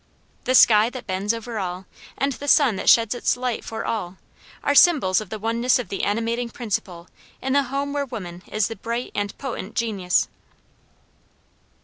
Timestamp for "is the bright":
8.47-9.11